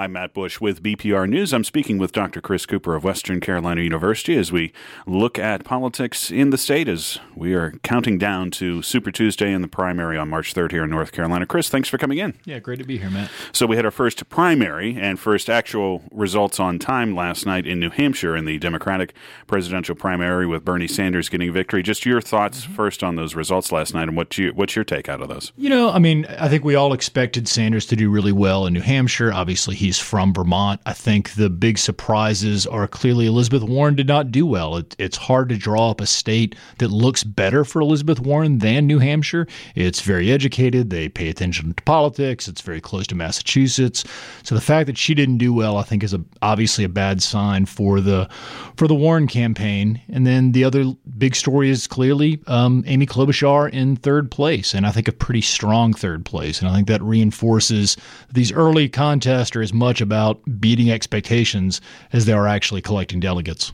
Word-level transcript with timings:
I'm 0.00 0.12
Matt 0.12 0.32
Bush 0.32 0.60
with 0.60 0.80
BPR 0.80 1.28
News. 1.28 1.52
I'm 1.52 1.64
speaking 1.64 1.98
with 1.98 2.12
Dr. 2.12 2.40
Chris 2.40 2.66
Cooper 2.66 2.94
of 2.94 3.02
Western 3.02 3.40
Carolina 3.40 3.80
University 3.80 4.36
as 4.36 4.52
we 4.52 4.72
look 5.08 5.40
at 5.40 5.64
politics 5.64 6.30
in 6.30 6.50
the 6.50 6.56
state 6.56 6.86
as 6.86 7.18
we 7.34 7.52
are 7.52 7.72
counting 7.82 8.16
down 8.16 8.52
to 8.52 8.80
Super 8.80 9.10
Tuesday 9.10 9.52
and 9.52 9.64
the 9.64 9.68
primary 9.68 10.16
on 10.16 10.28
March 10.28 10.54
3rd 10.54 10.70
here 10.70 10.84
in 10.84 10.90
North 10.90 11.10
Carolina. 11.10 11.46
Chris, 11.46 11.68
thanks 11.68 11.88
for 11.88 11.98
coming 11.98 12.18
in. 12.18 12.34
Yeah, 12.44 12.60
great 12.60 12.78
to 12.78 12.84
be 12.84 12.98
here, 12.98 13.10
Matt. 13.10 13.28
So 13.50 13.66
we 13.66 13.74
had 13.74 13.84
our 13.84 13.90
first 13.90 14.28
primary 14.28 14.96
and 14.96 15.18
first 15.18 15.50
actual 15.50 16.04
results 16.12 16.60
on 16.60 16.78
time 16.78 17.16
last 17.16 17.44
night 17.44 17.66
in 17.66 17.80
New 17.80 17.90
Hampshire 17.90 18.36
in 18.36 18.44
the 18.44 18.60
Democratic 18.60 19.14
presidential 19.48 19.96
primary 19.96 20.46
with 20.46 20.64
Bernie 20.64 20.86
Sanders 20.86 21.28
getting 21.28 21.52
victory. 21.52 21.82
Just 21.82 22.06
your 22.06 22.20
thoughts 22.20 22.62
mm-hmm. 22.62 22.74
first 22.74 23.02
on 23.02 23.16
those 23.16 23.34
results 23.34 23.72
last 23.72 23.94
night 23.94 24.06
and 24.06 24.16
what 24.16 24.38
you, 24.38 24.52
what's 24.52 24.76
your 24.76 24.84
take 24.84 25.08
out 25.08 25.20
of 25.20 25.28
those? 25.28 25.50
You 25.56 25.70
know, 25.70 25.90
I 25.90 25.98
mean, 25.98 26.24
I 26.38 26.48
think 26.48 26.62
we 26.62 26.76
all 26.76 26.92
expected 26.92 27.48
Sanders 27.48 27.84
to 27.86 27.96
do 27.96 28.08
really 28.08 28.30
well 28.30 28.64
in 28.64 28.72
New 28.74 28.80
Hampshire. 28.80 29.32
Obviously, 29.32 29.74
he 29.74 29.87
He's 29.88 29.98
from 29.98 30.34
Vermont. 30.34 30.82
I 30.84 30.92
think 30.92 31.32
the 31.32 31.48
big 31.48 31.78
surprises 31.78 32.66
are 32.66 32.86
clearly 32.86 33.24
Elizabeth 33.24 33.62
Warren 33.62 33.94
did 33.94 34.06
not 34.06 34.30
do 34.30 34.44
well. 34.44 34.76
It, 34.76 34.94
it's 34.98 35.16
hard 35.16 35.48
to 35.48 35.56
draw 35.56 35.90
up 35.90 36.02
a 36.02 36.06
state 36.06 36.54
that 36.76 36.90
looks 36.90 37.24
better 37.24 37.64
for 37.64 37.80
Elizabeth 37.80 38.20
Warren 38.20 38.58
than 38.58 38.86
New 38.86 38.98
Hampshire. 38.98 39.46
It's 39.74 40.02
very 40.02 40.30
educated. 40.30 40.90
They 40.90 41.08
pay 41.08 41.30
attention 41.30 41.72
to 41.72 41.82
politics. 41.84 42.48
It's 42.48 42.60
very 42.60 42.82
close 42.82 43.06
to 43.06 43.14
Massachusetts. 43.14 44.04
So 44.42 44.54
the 44.54 44.60
fact 44.60 44.88
that 44.88 44.98
she 44.98 45.14
didn't 45.14 45.38
do 45.38 45.54
well, 45.54 45.78
I 45.78 45.84
think, 45.84 46.04
is 46.04 46.12
a, 46.12 46.22
obviously 46.42 46.84
a 46.84 46.90
bad 46.90 47.22
sign 47.22 47.64
for 47.64 48.02
the 48.02 48.28
for 48.76 48.88
the 48.88 48.94
Warren 48.94 49.26
campaign. 49.26 50.02
And 50.10 50.26
then 50.26 50.52
the 50.52 50.64
other 50.64 50.84
big 51.16 51.34
story 51.34 51.70
is 51.70 51.86
clearly 51.86 52.42
um, 52.46 52.84
Amy 52.86 53.06
Klobuchar 53.06 53.70
in 53.70 53.96
third 53.96 54.30
place, 54.30 54.74
and 54.74 54.86
I 54.86 54.90
think 54.90 55.08
a 55.08 55.12
pretty 55.12 55.40
strong 55.40 55.94
third 55.94 56.26
place. 56.26 56.60
And 56.60 56.68
I 56.68 56.74
think 56.74 56.88
that 56.88 57.00
reinforces 57.00 57.96
these 58.30 58.52
early 58.52 58.90
contests 58.90 59.56
are 59.56 59.62
as 59.62 59.72
much 59.78 60.00
about 60.00 60.40
beating 60.60 60.90
expectations 60.90 61.80
as 62.12 62.26
they 62.26 62.32
are 62.32 62.46
actually 62.46 62.82
collecting 62.82 63.20
delegates. 63.20 63.72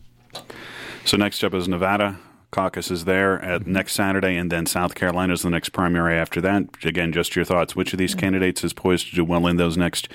So 1.05 1.17
next 1.17 1.43
up 1.43 1.55
is 1.55 1.69
Nevada 1.69 2.19
caucus 2.55 2.91
is 2.91 3.05
there 3.05 3.43
at 3.43 3.63
mm-hmm. 3.63 3.73
next 3.73 3.95
Saturday, 3.95 4.37
and 4.37 4.51
then 4.51 4.65
South 4.65 4.95
Carolina 4.95 5.33
is 5.33 5.43
the 5.43 5.51
next 5.51 5.71
primary 5.71 6.15
after 6.15 6.41
that. 6.41 6.65
Again, 6.85 7.13
just 7.13 7.35
your 7.35 7.45
thoughts. 7.45 7.75
Which 7.75 7.93
of 7.93 7.99
these 7.99 8.13
mm-hmm. 8.13 8.21
candidates 8.21 8.65
is 8.65 8.73
poised 8.73 9.11
to 9.11 9.17
do 9.17 9.25
well 9.25 9.47
in 9.49 9.57
those 9.57 9.77
next 9.77 10.09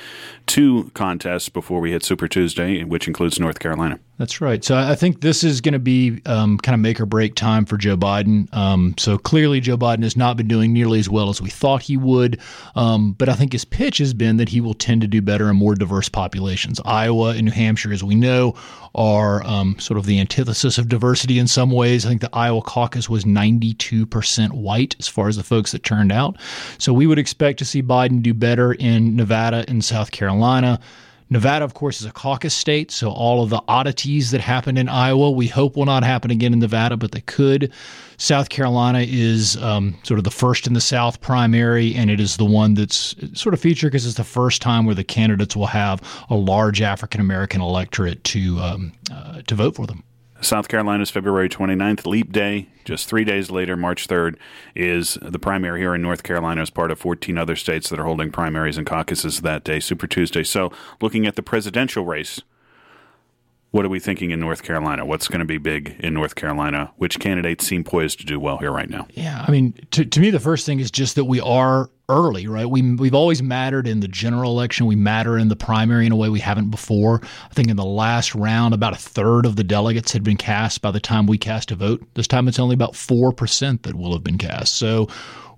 two 0.48 0.90
contests 0.94 1.50
before 1.50 1.82
we 1.82 1.92
hit 1.92 2.04
Super 2.04 2.28
Tuesday, 2.28 2.84
which 2.84 3.08
includes 3.08 3.40
North 3.40 3.60
Carolina? 3.60 4.00
That's 4.20 4.42
right. 4.42 4.62
So 4.66 4.76
I 4.76 4.96
think 4.96 5.22
this 5.22 5.46
is 5.46 5.62
going 5.62 5.74
to 5.74 5.80
be 5.80 6.22
um, 6.26 6.58
kind 6.58 6.74
of 6.74 6.82
make 6.82 7.00
or 7.00 7.06
break 7.06 7.36
time 7.36 7.64
for 7.64 7.78
Joe 7.78 7.96
Biden. 7.96 8.54
Um, 8.54 8.94
so 8.98 9.18
clearly, 9.18 9.62
Joe 9.62 9.78
Biden 9.78 10.04
has 10.04 10.18
not 10.18 10.36
been 10.36 10.50
doing 10.50 10.74
nearly 10.74 11.00
as 11.00 11.08
well 11.08 11.30
as 11.30 11.42
we 11.42 11.50
thought 11.50 11.84
he 11.84 11.96
would. 11.96 12.38
Um, 12.76 13.14
but 13.14 13.30
I 13.30 13.34
think 13.34 13.54
his 13.54 13.64
pitch 13.64 14.00
has 14.00 14.14
been 14.14 14.36
that 14.36 14.50
he 14.50 14.60
will 14.60 14.74
tend 14.74 15.00
to 15.02 15.08
do 15.08 15.22
better 15.22 15.50
in 15.50 15.56
more 15.56 15.74
diverse 15.74 16.10
populations. 16.10 16.82
Iowa 16.84 17.30
and 17.30 17.44
New 17.46 17.52
Hampshire, 17.52 17.94
as 17.94 18.04
we 18.04 18.14
know, 18.14 18.56
are 18.94 19.42
um, 19.48 19.80
sort 19.80 19.98
of 19.98 20.06
the 20.06 20.20
antithesis 20.20 20.78
of 20.78 20.90
diversity 20.90 21.40
in 21.40 21.48
some 21.48 21.72
ways. 21.72 22.06
I 22.06 22.10
think 22.10 22.20
the 22.20 22.36
Iowa 22.36 22.62
caucus 22.62 23.08
was 23.08 23.24
92% 23.24 24.52
white 24.52 24.98
as 25.00 25.08
far 25.08 25.30
as 25.30 25.38
the 25.38 25.44
folks 25.44 25.72
that 25.72 25.84
turned 25.84 26.12
out. 26.12 26.36
So 26.78 26.92
we 26.92 27.08
would 27.08 27.20
expect 27.20 27.58
to 27.60 27.66
see 27.66 27.82
Biden 27.82 28.22
do 28.22 28.34
better 28.34 28.74
in 28.74 29.16
Nevada 29.16 29.64
and 29.70 29.82
South 29.82 30.12
Carolina. 30.12 30.82
Nevada, 31.32 31.64
of 31.64 31.76
course, 31.76 32.02
is 32.02 32.08
a 32.08 32.12
caucus 32.12 32.56
state, 32.56 32.90
so 32.90 33.12
all 33.12 33.44
of 33.44 33.52
the 33.52 33.62
oddities 33.68 34.32
that 34.32 34.42
happened 34.42 34.80
in 34.80 34.90
Iowa, 34.90 35.30
we 35.30 35.48
hope 35.48 35.78
will 35.78 35.86
not 35.86 36.04
happen 36.04 36.32
again 36.32 36.54
in 36.54 36.60
Nevada, 36.60 36.98
but 36.98 37.12
they 37.12 37.22
could. 37.22 37.72
South 38.18 38.50
Carolina 38.50 39.06
is 39.08 39.56
um, 39.58 39.96
sort 40.04 40.18
of 40.18 40.24
the 40.24 40.32
first 40.32 40.66
in 40.66 40.74
the 40.74 40.82
South 40.82 41.22
primary, 41.22 41.94
and 41.94 42.10
it 42.10 42.20
is 42.20 42.38
the 42.38 42.46
one 42.46 42.74
that's 42.74 43.16
sort 43.34 43.54
of 43.54 43.60
featured 43.60 43.92
because 43.92 44.08
it's 44.08 44.18
the 44.18 44.24
first 44.24 44.62
time 44.62 44.86
where 44.86 44.96
the 44.96 45.04
candidates 45.04 45.56
will 45.56 45.68
have 45.68 46.02
a 46.30 46.36
large 46.36 46.82
African 46.82 47.22
American 47.22 47.62
electorate 47.62 48.24
to 48.24 48.60
um, 48.60 48.92
uh, 49.12 49.42
to 49.44 49.56
vote 49.56 49.76
for 49.76 49.86
them. 49.86 50.04
South 50.42 50.68
Carolina's 50.68 51.10
February 51.10 51.50
29th, 51.50 52.06
Leap 52.06 52.32
Day. 52.32 52.70
Just 52.86 53.08
three 53.08 53.24
days 53.24 53.52
later, 53.52 53.76
March 53.76 54.08
3rd, 54.08 54.36
is 54.76 55.18
the 55.22 55.40
primary 55.40 55.82
here 55.82 55.94
in 55.94 56.02
North 56.02 56.24
Carolina 56.24 56.62
as 56.62 56.70
part 56.70 56.92
of 56.92 57.00
14 57.00 57.38
other 57.38 57.56
states 57.56 57.90
that 57.90 58.00
are 58.00 58.06
holding 58.06 58.32
primaries 58.32 58.78
and 58.78 58.88
caucuses 58.88 59.42
that 59.42 59.64
day, 59.64 59.80
Super 59.80 60.08
Tuesday. 60.08 60.44
So, 60.44 60.72
looking 61.02 61.28
at 61.28 61.36
the 61.36 61.44
presidential 61.44 62.06
race, 62.06 62.42
what 63.72 63.86
are 63.86 63.90
we 63.90 64.00
thinking 64.00 64.32
in 64.32 64.40
North 64.40 64.64
Carolina? 64.64 65.06
What's 65.06 65.28
going 65.28 65.40
to 65.40 65.46
be 65.46 65.58
big 65.58 65.96
in 66.00 66.14
North 66.14 66.36
Carolina? 66.36 66.92
Which 66.98 67.20
candidates 67.20 67.68
seem 67.68 67.84
poised 67.84 68.20
to 68.20 68.26
do 68.26 68.40
well 68.40 68.58
here 68.58 68.72
right 68.72 68.90
now? 68.90 69.08
Yeah, 69.12 69.46
I 69.48 69.52
mean, 69.52 69.74
to, 69.92 70.06
to 70.06 70.20
me, 70.20 70.32
the 70.32 70.40
first 70.40 70.66
thing 70.66 70.80
is 70.80 70.90
just 70.90 71.16
that 71.16 71.26
we 71.26 71.40
are 71.40 71.90
early, 72.10 72.48
right? 72.48 72.66
We 72.66 72.96
we've 72.96 73.14
always 73.14 73.42
mattered 73.42 73.88
in 73.88 74.02
the 74.02 74.08
general 74.08 74.52
election. 74.52 74.86
We 74.86 74.96
matter 74.96 75.38
in 75.38 75.48
the 75.48 75.56
primary 75.56 76.06
in 76.06 76.12
a 76.12 76.16
way 76.16 76.30
we 76.30 76.40
haven't 76.40 76.70
before. 76.70 77.22
I 77.24 77.54
think 77.54 77.70
in 77.70 77.78
the 77.78 77.86
last 77.86 78.36
round, 78.36 78.74
about 78.74 78.94
a 78.94 78.98
third 78.98 79.46
of 79.46 79.56
the 79.56 79.64
delegates 79.64 80.12
had 80.12 80.24
been 80.24 80.38
cast 80.38 80.82
by 80.82 80.92
the 80.92 81.00
time 81.00 81.28
we 81.28 81.38
cast 81.38 81.72
a 81.72 81.76
vote. 81.76 82.06
This 82.16 82.28
time, 82.28 82.48
it's 82.48 82.60
only 82.60 82.74
about 82.74 82.96
four 82.96 83.32
percent 83.32 83.84
that 83.84 83.96
will 83.96 84.12
have 84.14 84.24
been 84.24 84.38
cast. 84.38 84.76
So 84.76 85.08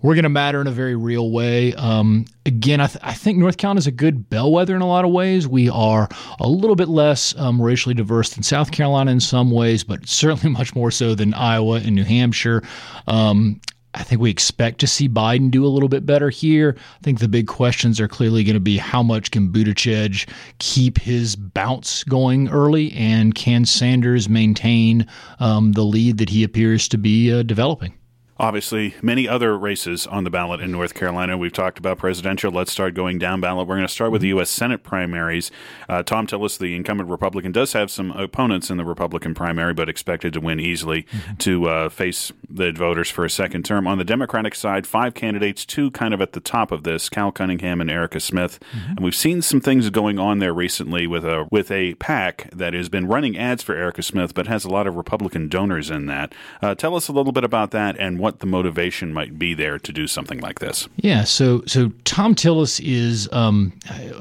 we're 0.01 0.16
going 0.16 0.23
to 0.23 0.29
matter 0.29 0.59
in 0.61 0.67
a 0.67 0.72
very 0.72 0.95
real 0.95 1.31
way. 1.31 1.73
Um, 1.75 2.25
again, 2.45 2.81
I, 2.81 2.88
th- 2.88 3.03
I, 3.03 3.13
think 3.13 3.38
North 3.38 3.57
Carolina 3.57 3.79
is 3.79 3.88
a 3.88 3.91
good 3.91 4.29
bellwether 4.29 4.75
in 4.75 4.81
a 4.81 4.88
lot 4.88 5.06
of 5.06 5.11
ways. 5.11 5.47
We 5.47 5.69
are 5.69 6.09
a 6.40 6.47
little 6.47 6.75
bit 6.75 6.88
less 6.88 7.38
um, 7.38 7.61
racially 7.61 7.94
diverse 7.94 8.31
than 8.31 8.44
South 8.44 8.72
Carolina 8.72 9.11
in 9.11 9.19
some 9.19 9.51
ways, 9.51 9.84
but 9.84 10.07
certainly 10.07 10.50
much 10.57 10.75
more 10.75 10.91
so 10.91 11.13
than 11.13 11.34
Iowa 11.34 11.75
and 11.75 11.94
New 11.94 12.03
Hampshire. 12.03 12.63
Um, 13.07 13.61
I 13.94 14.03
think 14.03 14.22
we 14.22 14.29
expect 14.29 14.79
to 14.79 14.88
see 14.88 15.09
Biden 15.09 15.52
do 15.52 15.66
a 15.66 15.68
little 15.68 15.90
bit 15.90 16.06
better 16.06 16.29
here. 16.29 16.75
I 16.78 17.03
think 17.03 17.19
the 17.19 17.28
big 17.28 17.47
questions 17.47 18.00
are 18.00 18.07
clearly 18.07 18.44
going 18.44 18.53
to 18.53 18.59
be 18.59 18.78
how 18.78 19.03
much 19.03 19.31
can 19.31 19.52
Buttigieg 19.52 20.28
keep 20.59 21.00
his 21.00 21.35
bounce 21.35 22.03
going 22.06 22.50
early, 22.50 22.94
and 22.94 23.35
can 23.35 23.66
Sanders 23.66 24.29
maintain 24.29 25.07
um, 25.40 25.74
the 25.74 25.84
lead 25.84 26.18
that 26.19 26.29
he 26.29 26.44
appears 26.44 26.88
to 26.90 26.97
be 26.97 27.34
uh, 27.34 27.44
developing? 27.44 27.94
Obviously, 28.41 28.96
many 29.03 29.28
other 29.28 29.56
races 29.56 30.07
on 30.07 30.24
the 30.24 30.31
ballot 30.31 30.62
in 30.62 30.72
North 30.72 30.96
Carolina. 30.96 31.38
We've 31.38 31.53
talked 31.53 31.78
about 31.78 32.00
presidential. 32.00 32.52
Let's 32.52 32.72
start 32.72 32.96
going 32.96 33.19
down 33.19 33.40
ballot. 33.40 33.68
We're 33.68 33.75
going 33.75 33.88
to 33.88 33.94
start 33.94 34.12
with 34.12 34.22
the 34.22 34.29
U.S. 34.29 34.50
Senate 34.50 34.81
primaries. 34.81 35.52
Uh, 35.88 36.02
Thom 36.02 36.25
Tillis, 36.25 36.57
the 36.57 36.75
incumbent 36.75 37.07
Republican, 37.07 37.52
does 37.52 37.74
have 37.74 37.91
some 37.91 38.09
opponents 38.13 38.72
in 38.72 38.78
the 38.78 38.84
Republican 38.84 39.35
primary, 39.35 39.75
but 39.75 39.88
expected 39.88 40.34
to 40.34 40.40
win 40.40 40.59
easily 40.59 41.03
mm-hmm. 41.03 41.35
to 41.35 41.69
uh, 41.69 41.90
face 41.90 42.31
the 42.50 42.72
voters 42.72 43.12
for 43.12 43.24
a 43.24 43.29
second 43.29 43.63
term. 43.63 43.85
On 43.85 44.00
the 44.00 44.03
Democratic 44.03 44.56
side, 44.56 44.88
five 44.88 45.13
candidates, 45.13 45.63
two 45.63 45.91
kind 45.91 46.12
of 46.12 46.19
at 46.19 46.34
the 46.34 46.40
top 46.40 46.72
of 46.72 46.81
this: 46.81 47.09
Cal 47.09 47.31
Cunningham 47.31 47.79
and 47.79 47.91
Erica 47.91 48.19
Smith. 48.19 48.59
Mm-hmm. 48.72 48.90
And 48.90 49.00
we've 49.02 49.13
seen 49.13 49.44
some 49.44 49.62
things 49.62 49.88
going 49.91 50.18
on 50.18 50.40
there 50.40 50.52
recently 50.52 51.06
with 51.06 51.25
a 51.25 51.47
with 51.52 51.69
a 51.69 51.94
PAC 51.96 52.50
that 52.52 52.73
has 52.73 52.90
been 52.90 53.06
running 53.06 53.38
ads 53.38 53.62
for 53.62 53.75
Erica 53.75 54.02
Smith, 54.02 54.34
but 54.34 54.47
has 54.47 54.66
a 54.66 54.69
lot 54.69 54.88
of 54.88 54.96
Republican 54.96 55.47
donors 55.47 55.91
in 55.91 56.08
that. 56.08 56.34
Uh, 56.59 56.73
tell 56.73 56.96
us 56.96 57.08
a 57.08 57.12
little 57.12 57.34
bit 57.34 57.44
about 57.44 57.69
that 57.69 57.96
and 58.00 58.18
what 58.18 58.31
what 58.31 58.40
the 58.40 58.46
motivation 58.46 59.12
might 59.14 59.38
be 59.38 59.53
there 59.53 59.78
to 59.78 59.92
do 59.92 60.08
something 60.08 60.40
like 60.40 60.59
this. 60.59 60.88
Yeah, 60.96 61.25
so 61.25 61.64
so 61.68 61.92
Thom 62.06 62.34
Tillis 62.34 62.80
is 62.81 63.28
um, 63.34 63.74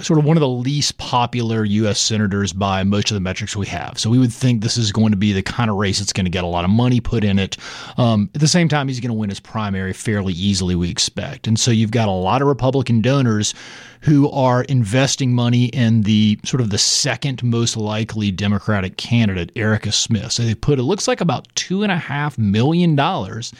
sort 0.02 0.18
of 0.18 0.24
one 0.24 0.36
of 0.36 0.40
the 0.40 0.48
least 0.48 0.98
popular 0.98 1.64
U.S. 1.64 2.00
senators 2.00 2.52
by 2.52 2.82
most 2.82 3.12
of 3.12 3.14
the 3.14 3.20
metrics 3.20 3.54
we 3.54 3.66
have. 3.68 4.00
So 4.00 4.10
we 4.10 4.18
would 4.18 4.32
think 4.32 4.62
this 4.62 4.76
is 4.76 4.90
going 4.90 5.12
to 5.12 5.16
be 5.16 5.32
the 5.32 5.42
kind 5.42 5.70
of 5.70 5.76
race 5.76 6.00
that's 6.00 6.12
going 6.12 6.24
to 6.24 6.30
get 6.30 6.42
a 6.42 6.48
lot 6.48 6.64
of 6.64 6.70
money 6.70 7.00
put 7.00 7.22
in 7.22 7.38
it. 7.38 7.56
Um, 7.98 8.28
at 8.34 8.40
the 8.40 8.48
same 8.48 8.68
time, 8.68 8.88
he's 8.88 8.98
going 8.98 9.10
to 9.10 9.14
win 9.14 9.30
his 9.30 9.38
primary 9.38 9.92
fairly 9.92 10.32
easily, 10.32 10.74
we 10.74 10.90
expect. 10.90 11.46
And 11.46 11.58
so 11.58 11.70
you've 11.70 11.92
got 11.92 12.08
a 12.08 12.12
lot 12.12 12.42
of 12.42 12.48
Republican 12.48 13.00
donors 13.00 13.54
who 14.00 14.28
are 14.30 14.62
investing 14.64 15.34
money 15.34 15.66
in 15.66 16.02
the 16.02 16.40
sort 16.44 16.60
of 16.60 16.70
the 16.70 16.78
second 16.78 17.44
most 17.44 17.76
likely 17.76 18.32
Democratic 18.32 18.96
candidate, 18.96 19.52
Erica 19.54 19.92
Smith. 19.92 20.32
So 20.32 20.42
they 20.42 20.54
put 20.54 20.80
it 20.80 20.82
looks 20.82 21.06
like 21.06 21.20
about 21.20 21.46
two 21.54 21.84
and 21.84 21.92
a 21.92 21.98
half 21.98 22.38
million 22.38 22.96
dollars 22.96 23.52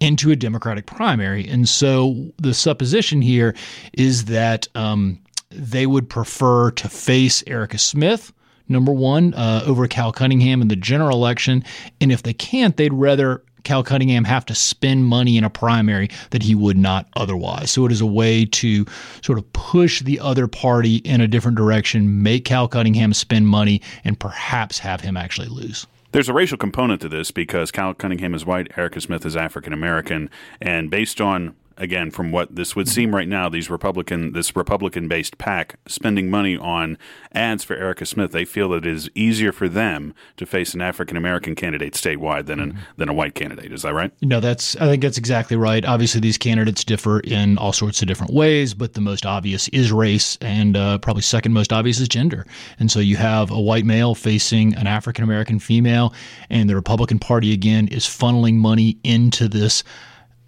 into 0.00 0.30
a 0.30 0.36
Democratic 0.36 0.86
primary. 0.86 1.48
And 1.48 1.68
so 1.68 2.32
the 2.38 2.54
supposition 2.54 3.22
here 3.22 3.54
is 3.92 4.26
that 4.26 4.68
um, 4.74 5.18
they 5.50 5.86
would 5.86 6.08
prefer 6.08 6.70
to 6.72 6.88
face 6.88 7.42
Erica 7.46 7.78
Smith, 7.78 8.32
number 8.68 8.92
one, 8.92 9.34
uh, 9.34 9.62
over 9.66 9.86
Cal 9.88 10.12
Cunningham 10.12 10.60
in 10.60 10.68
the 10.68 10.76
general 10.76 11.16
election. 11.16 11.64
And 12.00 12.12
if 12.12 12.22
they 12.22 12.34
can't, 12.34 12.76
they'd 12.76 12.92
rather 12.92 13.42
Cal 13.66 13.82
Cunningham 13.82 14.22
have 14.24 14.46
to 14.46 14.54
spend 14.54 15.06
money 15.06 15.36
in 15.36 15.42
a 15.42 15.50
primary 15.50 16.08
that 16.30 16.42
he 16.42 16.54
would 16.54 16.76
not 16.76 17.08
otherwise. 17.16 17.70
So 17.72 17.84
it 17.84 17.90
is 17.90 18.00
a 18.00 18.06
way 18.06 18.44
to 18.44 18.86
sort 19.22 19.38
of 19.38 19.52
push 19.52 20.02
the 20.02 20.20
other 20.20 20.46
party 20.46 20.96
in 20.96 21.20
a 21.20 21.26
different 21.26 21.56
direction, 21.56 22.22
make 22.22 22.44
Cal 22.44 22.68
Cunningham 22.68 23.12
spend 23.12 23.48
money, 23.48 23.82
and 24.04 24.18
perhaps 24.20 24.78
have 24.78 25.00
him 25.00 25.16
actually 25.16 25.48
lose. 25.48 25.84
There's 26.16 26.30
a 26.30 26.32
racial 26.32 26.56
component 26.56 27.02
to 27.02 27.10
this 27.10 27.30
because 27.30 27.70
Cal 27.70 27.92
Cunningham 27.92 28.34
is 28.34 28.46
white, 28.46 28.72
Erica 28.78 29.02
Smith 29.02 29.26
is 29.26 29.36
African 29.36 29.74
American, 29.74 30.30
and 30.62 30.88
based 30.88 31.20
on 31.20 31.54
again 31.76 32.10
from 32.10 32.32
what 32.32 32.54
this 32.54 32.74
would 32.74 32.88
seem 32.88 33.14
right 33.14 33.28
now. 33.28 33.48
These 33.48 33.70
Republican, 33.70 34.32
this 34.32 34.56
Republican-based 34.56 35.38
PAC 35.38 35.78
spending 35.86 36.30
money 36.30 36.56
on 36.56 36.98
ads 37.32 37.64
for 37.64 37.76
Erica 37.76 38.06
Smith. 38.06 38.32
They 38.32 38.44
feel 38.44 38.70
that 38.70 38.86
it 38.86 38.92
is 38.92 39.10
easier 39.14 39.52
for 39.52 39.68
them 39.68 40.14
to 40.36 40.46
face 40.46 40.74
an 40.74 40.80
African 40.80 41.16
American 41.16 41.54
candidate 41.54 41.94
statewide 41.94 42.46
than 42.46 42.60
an, 42.60 42.72
mm-hmm. 42.72 42.80
than 42.96 43.08
a 43.08 43.12
white 43.12 43.34
candidate. 43.34 43.72
Is 43.72 43.82
that 43.82 43.94
right? 43.94 44.12
No, 44.22 44.40
that's 44.40 44.76
I 44.76 44.86
think 44.86 45.02
that's 45.02 45.18
exactly 45.18 45.56
right. 45.56 45.84
Obviously, 45.84 46.20
these 46.20 46.38
candidates 46.38 46.84
differ 46.84 47.20
in 47.20 47.58
all 47.58 47.72
sorts 47.72 48.02
of 48.02 48.08
different 48.08 48.32
ways, 48.32 48.74
but 48.74 48.94
the 48.94 49.00
most 49.00 49.26
obvious 49.26 49.68
is 49.68 49.92
race, 49.92 50.38
and 50.40 50.76
uh, 50.76 50.98
probably 50.98 51.22
second 51.22 51.52
most 51.52 51.72
obvious 51.72 52.00
is 52.00 52.08
gender. 52.08 52.46
And 52.78 52.90
so 52.90 53.00
you 53.00 53.16
have 53.16 53.50
a 53.50 53.60
white 53.60 53.84
male 53.84 54.14
facing 54.14 54.74
an 54.74 54.86
African 54.86 55.24
American 55.24 55.58
female, 55.58 56.14
and 56.50 56.68
the 56.68 56.74
Republican 56.74 57.18
Party 57.18 57.52
again 57.52 57.88
is 57.88 58.04
funneling 58.04 58.54
money 58.54 58.98
into 59.04 59.48
this 59.48 59.84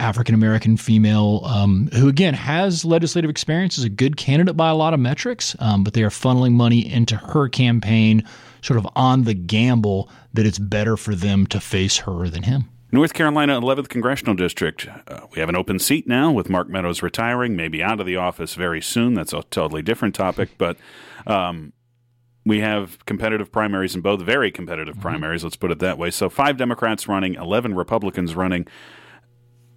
African 0.00 0.34
American 0.34 0.76
female 0.76 1.42
um, 1.44 1.88
who, 1.92 2.08
again, 2.08 2.34
has 2.34 2.84
legislative 2.84 3.30
experience, 3.30 3.78
is 3.78 3.84
a 3.84 3.88
good 3.88 4.16
candidate 4.16 4.56
by 4.56 4.68
a 4.68 4.74
lot 4.74 4.94
of 4.94 5.00
metrics, 5.00 5.56
um, 5.58 5.82
but 5.82 5.94
they 5.94 6.02
are 6.02 6.10
funneling 6.10 6.52
money 6.52 6.90
into 6.90 7.16
her 7.16 7.48
campaign 7.48 8.22
sort 8.62 8.78
of 8.78 8.88
on 8.94 9.24
the 9.24 9.34
gamble 9.34 10.10
that 10.34 10.46
it's 10.46 10.58
better 10.58 10.96
for 10.96 11.14
them 11.14 11.46
to 11.46 11.60
face 11.60 11.98
her 11.98 12.28
than 12.28 12.44
him. 12.44 12.68
North 12.90 13.12
Carolina 13.12 13.60
11th 13.60 13.88
Congressional 13.88 14.34
District. 14.34 14.88
Uh, 15.08 15.20
we 15.32 15.40
have 15.40 15.48
an 15.48 15.56
open 15.56 15.78
seat 15.78 16.06
now 16.06 16.30
with 16.32 16.48
Mark 16.48 16.68
Meadows 16.68 17.02
retiring, 17.02 17.54
maybe 17.54 17.82
out 17.82 18.00
of 18.00 18.06
the 18.06 18.16
office 18.16 18.54
very 18.54 18.80
soon. 18.80 19.14
That's 19.14 19.32
a 19.32 19.42
totally 19.50 19.82
different 19.82 20.14
topic, 20.14 20.50
but 20.56 20.78
um, 21.26 21.74
we 22.46 22.60
have 22.60 23.04
competitive 23.04 23.52
primaries 23.52 23.94
in 23.94 24.00
both, 24.00 24.22
very 24.22 24.50
competitive 24.50 24.94
mm-hmm. 24.94 25.02
primaries, 25.02 25.44
let's 25.44 25.56
put 25.56 25.70
it 25.70 25.80
that 25.80 25.98
way. 25.98 26.10
So, 26.10 26.30
five 26.30 26.56
Democrats 26.56 27.06
running, 27.06 27.34
11 27.34 27.74
Republicans 27.74 28.34
running 28.34 28.66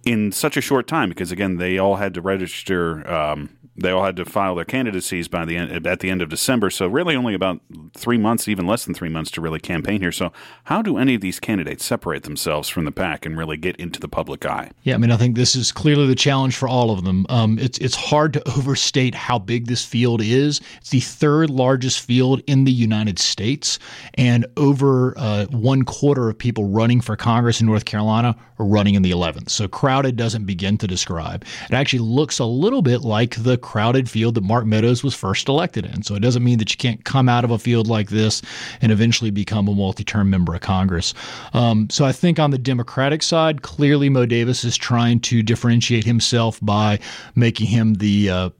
in 0.04 0.32
such 0.32 0.56
a 0.56 0.60
short 0.60 0.86
time 0.86 1.08
because 1.08 1.30
again 1.30 1.58
they 1.58 1.78
all 1.78 1.96
had 1.96 2.14
to 2.14 2.20
register 2.20 3.08
um, 3.10 3.56
they 3.76 3.90
all 3.90 4.04
had 4.04 4.16
to 4.16 4.24
file 4.24 4.54
their 4.54 4.64
candidacies 4.64 5.28
by 5.28 5.44
the 5.44 5.56
end 5.56 5.86
at 5.86 6.00
the 6.00 6.10
end 6.10 6.22
of 6.22 6.28
December. 6.28 6.70
So 6.70 6.86
really, 6.86 7.16
only 7.16 7.34
about 7.34 7.60
three 7.94 8.18
months, 8.18 8.48
even 8.48 8.66
less 8.66 8.84
than 8.84 8.94
three 8.94 9.08
months, 9.08 9.30
to 9.32 9.40
really 9.40 9.60
campaign 9.60 10.00
here. 10.00 10.12
So 10.12 10.32
how 10.64 10.82
do 10.82 10.98
any 10.98 11.14
of 11.14 11.20
these 11.20 11.40
candidates 11.40 11.84
separate 11.84 12.22
themselves 12.24 12.68
from 12.68 12.84
the 12.84 12.92
pack 12.92 13.26
and 13.26 13.36
really 13.36 13.56
get 13.56 13.76
into 13.76 14.00
the 14.00 14.08
public 14.08 14.44
eye? 14.46 14.70
Yeah, 14.82 14.94
I 14.94 14.98
mean, 14.98 15.10
I 15.10 15.16
think 15.16 15.36
this 15.36 15.54
is 15.56 15.72
clearly 15.72 16.06
the 16.06 16.14
challenge 16.14 16.56
for 16.56 16.68
all 16.68 16.90
of 16.90 17.04
them. 17.04 17.26
Um, 17.28 17.58
it's 17.58 17.78
it's 17.78 17.94
hard 17.94 18.32
to 18.34 18.48
overstate 18.58 19.14
how 19.14 19.38
big 19.38 19.66
this 19.66 19.84
field 19.84 20.20
is. 20.22 20.60
It's 20.80 20.90
the 20.90 21.00
third 21.00 21.50
largest 21.50 22.00
field 22.00 22.42
in 22.46 22.64
the 22.64 22.72
United 22.72 23.18
States, 23.18 23.78
and 24.14 24.46
over 24.56 25.14
uh, 25.16 25.46
one 25.46 25.84
quarter 25.84 26.28
of 26.28 26.38
people 26.38 26.64
running 26.68 27.00
for 27.00 27.16
Congress 27.16 27.60
in 27.60 27.66
North 27.66 27.84
Carolina 27.84 28.36
are 28.58 28.66
running 28.66 28.94
in 28.94 29.02
the 29.02 29.10
11th. 29.10 29.50
So 29.50 29.68
crowded 29.68 30.16
doesn't 30.16 30.44
begin 30.44 30.78
to 30.78 30.86
describe. 30.86 31.44
It 31.64 31.74
actually 31.74 32.00
looks 32.00 32.38
a 32.38 32.44
little 32.44 32.82
bit 32.82 33.02
like 33.02 33.42
the 33.42 33.58
crowded 33.58 34.08
field 34.08 34.34
that 34.36 34.44
Mark 34.44 34.66
Meadows 34.66 35.02
was 35.02 35.14
first 35.14 35.48
elected 35.48 35.84
in. 35.86 36.02
So 36.02 36.14
it 36.14 36.20
doesn't 36.20 36.44
mean 36.44 36.58
that 36.58 36.70
you 36.70 36.76
can't 36.76 37.04
come 37.04 37.28
out 37.28 37.44
of 37.44 37.50
a 37.50 37.58
field 37.82 37.88
like 37.90 38.10
this 38.10 38.42
and 38.80 38.92
eventually 38.92 39.30
become 39.30 39.68
a 39.68 39.74
multi 39.74 40.04
term 40.04 40.30
member 40.30 40.54
of 40.54 40.60
Congress. 40.60 41.14
Um, 41.52 41.88
so 41.90 42.04
I 42.04 42.12
think 42.12 42.38
on 42.38 42.50
the 42.50 42.58
Democratic 42.58 43.22
side, 43.22 43.62
clearly 43.62 44.08
Mo 44.08 44.26
Davis 44.26 44.64
is 44.64 44.76
trying 44.76 45.20
to 45.20 45.42
differentiate 45.42 46.04
himself 46.04 46.58
by 46.62 46.98
making 47.34 47.66
him 47.66 47.94
the, 47.94 48.30
uh, 48.30 48.50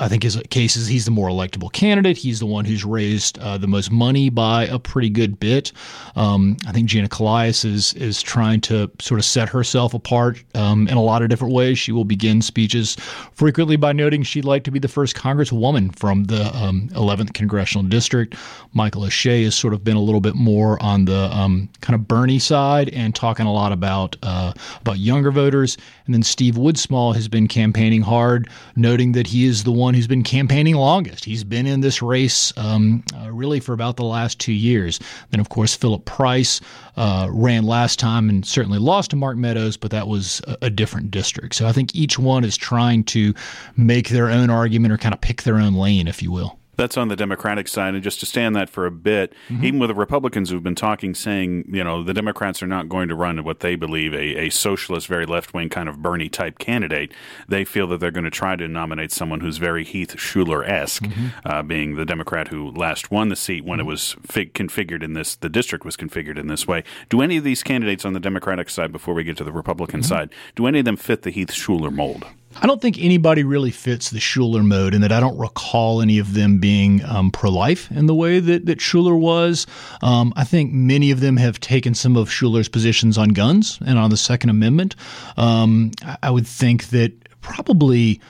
I 0.00 0.08
think 0.08 0.22
his 0.22 0.40
case 0.50 0.76
is 0.76 0.88
he's 0.88 1.04
the 1.04 1.10
more 1.10 1.28
electable 1.28 1.72
candidate. 1.72 2.16
He's 2.16 2.38
the 2.38 2.46
one 2.46 2.64
who's 2.64 2.84
raised 2.84 3.38
uh, 3.38 3.58
the 3.58 3.66
most 3.66 3.90
money 3.90 4.30
by 4.30 4.66
a 4.66 4.78
pretty 4.78 5.10
good 5.10 5.40
bit. 5.40 5.72
Um, 6.16 6.56
I 6.66 6.72
think 6.72 6.88
Gina 6.88 7.08
Collias 7.08 7.64
is, 7.64 7.94
is 7.94 8.22
trying 8.22 8.60
to 8.62 8.90
sort 9.00 9.20
of 9.20 9.24
set 9.24 9.48
herself 9.48 9.94
apart 9.94 10.42
um, 10.54 10.88
in 10.88 10.96
a 10.96 11.02
lot 11.02 11.22
of 11.22 11.28
different 11.28 11.54
ways. 11.54 11.78
She 11.78 11.92
will 11.92 12.04
begin 12.04 12.42
speeches 12.42 12.96
frequently 13.32 13.76
by 13.76 13.92
noting 13.92 14.22
she'd 14.22 14.44
like 14.44 14.64
to 14.64 14.70
be 14.70 14.78
the 14.78 14.88
first 14.88 15.16
congresswoman 15.16 15.96
from 15.96 16.24
the 16.24 16.54
um, 16.56 16.88
11th 16.92 17.32
congressional 17.34 17.86
district. 17.88 18.34
Michael 18.76 19.04
O'Shea 19.04 19.44
has 19.44 19.54
sort 19.54 19.72
of 19.72 19.82
been 19.82 19.96
a 19.96 20.02
little 20.02 20.20
bit 20.20 20.34
more 20.34 20.80
on 20.82 21.06
the 21.06 21.34
um, 21.34 21.70
kind 21.80 21.94
of 21.94 22.06
Bernie 22.06 22.38
side 22.38 22.90
and 22.90 23.14
talking 23.14 23.46
a 23.46 23.52
lot 23.52 23.72
about 23.72 24.16
uh, 24.22 24.52
about 24.82 24.98
younger 24.98 25.30
voters. 25.30 25.78
And 26.04 26.14
then 26.14 26.22
Steve 26.22 26.54
Woodsmall 26.54 27.14
has 27.14 27.26
been 27.26 27.48
campaigning 27.48 28.02
hard, 28.02 28.50
noting 28.76 29.12
that 29.12 29.26
he 29.26 29.46
is 29.46 29.64
the 29.64 29.72
one 29.72 29.94
who's 29.94 30.06
been 30.06 30.22
campaigning 30.22 30.74
longest. 30.74 31.24
He's 31.24 31.42
been 31.42 31.66
in 31.66 31.80
this 31.80 32.02
race 32.02 32.52
um, 32.58 33.02
uh, 33.18 33.32
really 33.32 33.60
for 33.60 33.72
about 33.72 33.96
the 33.96 34.04
last 34.04 34.38
two 34.38 34.52
years. 34.52 35.00
Then, 35.30 35.40
of 35.40 35.48
course, 35.48 35.74
Phillip 35.74 36.04
Price 36.04 36.60
uh, 36.96 37.28
ran 37.30 37.64
last 37.64 37.98
time 37.98 38.28
and 38.28 38.44
certainly 38.44 38.78
lost 38.78 39.10
to 39.10 39.16
Mark 39.16 39.38
Meadows, 39.38 39.78
but 39.78 39.90
that 39.90 40.06
was 40.06 40.42
a, 40.46 40.58
a 40.66 40.70
different 40.70 41.10
district. 41.10 41.54
So 41.54 41.66
I 41.66 41.72
think 41.72 41.94
each 41.94 42.18
one 42.18 42.44
is 42.44 42.58
trying 42.58 43.04
to 43.04 43.32
make 43.74 44.10
their 44.10 44.28
own 44.28 44.50
argument 44.50 44.92
or 44.92 44.98
kind 44.98 45.14
of 45.14 45.20
pick 45.22 45.44
their 45.44 45.56
own 45.56 45.72
lane, 45.72 46.08
if 46.08 46.22
you 46.22 46.30
will. 46.30 46.58
That's 46.76 46.96
on 46.96 47.08
the 47.08 47.16
Democratic 47.16 47.68
side. 47.68 47.94
And 47.94 48.02
just 48.02 48.20
to 48.20 48.26
stay 48.26 48.44
on 48.44 48.52
that 48.52 48.68
for 48.68 48.86
a 48.86 48.90
bit, 48.90 49.32
mm-hmm. 49.48 49.64
even 49.64 49.80
with 49.80 49.88
the 49.88 49.94
Republicans 49.94 50.50
who've 50.50 50.62
been 50.62 50.74
talking, 50.74 51.14
saying, 51.14 51.64
you 51.68 51.82
know, 51.82 52.02
the 52.02 52.14
Democrats 52.14 52.62
are 52.62 52.66
not 52.66 52.88
going 52.88 53.08
to 53.08 53.14
run 53.14 53.42
what 53.44 53.60
they 53.60 53.76
believe 53.76 54.14
a, 54.14 54.46
a 54.46 54.50
socialist, 54.50 55.06
very 55.06 55.26
left 55.26 55.54
wing 55.54 55.68
kind 55.68 55.88
of 55.88 56.02
Bernie 56.02 56.28
type 56.28 56.58
candidate. 56.58 57.12
They 57.48 57.64
feel 57.64 57.86
that 57.88 58.00
they're 58.00 58.10
going 58.10 58.24
to 58.24 58.30
try 58.30 58.56
to 58.56 58.68
nominate 58.68 59.12
someone 59.12 59.40
who's 59.40 59.58
very 59.58 59.84
Heath 59.84 60.16
Shuler 60.16 60.66
esque, 60.68 61.04
mm-hmm. 61.04 61.26
uh, 61.44 61.62
being 61.62 61.96
the 61.96 62.04
Democrat 62.04 62.48
who 62.48 62.70
last 62.70 63.10
won 63.10 63.28
the 63.28 63.36
seat 63.36 63.64
when 63.64 63.78
mm-hmm. 63.78 63.88
it 63.88 63.90
was 63.90 64.16
fig- 64.22 64.54
configured 64.54 65.02
in 65.02 65.14
this, 65.14 65.36
the 65.36 65.48
district 65.48 65.84
was 65.84 65.96
configured 65.96 66.38
in 66.38 66.46
this 66.46 66.66
way. 66.66 66.84
Do 67.08 67.22
any 67.22 67.36
of 67.36 67.44
these 67.44 67.62
candidates 67.62 68.04
on 68.04 68.12
the 68.12 68.20
Democratic 68.20 68.70
side, 68.70 68.92
before 68.92 69.14
we 69.14 69.24
get 69.24 69.36
to 69.38 69.44
the 69.44 69.52
Republican 69.52 70.00
mm-hmm. 70.00 70.08
side, 70.08 70.30
do 70.54 70.66
any 70.66 70.80
of 70.80 70.84
them 70.84 70.96
fit 70.96 71.22
the 71.22 71.30
Heath 71.30 71.50
Shuler 71.52 71.92
mold? 71.92 72.26
I 72.60 72.66
don't 72.66 72.80
think 72.80 72.98
anybody 72.98 73.44
really 73.44 73.70
fits 73.70 74.10
the 74.10 74.18
Shuler 74.18 74.64
mode, 74.64 74.94
and 74.94 75.02
that 75.02 75.12
I 75.12 75.20
don't 75.20 75.38
recall 75.38 76.00
any 76.00 76.18
of 76.18 76.34
them 76.34 76.58
being 76.58 77.04
um, 77.04 77.30
pro 77.30 77.50
life 77.50 77.90
in 77.90 78.06
the 78.06 78.14
way 78.14 78.40
that, 78.40 78.66
that 78.66 78.78
Shuler 78.78 79.18
was. 79.18 79.66
Um, 80.02 80.32
I 80.36 80.44
think 80.44 80.72
many 80.72 81.10
of 81.10 81.20
them 81.20 81.36
have 81.36 81.60
taken 81.60 81.94
some 81.94 82.16
of 82.16 82.28
Shuler's 82.28 82.68
positions 82.68 83.18
on 83.18 83.30
guns 83.30 83.78
and 83.86 83.98
on 83.98 84.10
the 84.10 84.16
Second 84.16 84.50
Amendment. 84.50 84.96
Um, 85.36 85.92
I 86.22 86.30
would 86.30 86.46
think 86.46 86.88
that 86.88 87.12
probably 87.40 88.20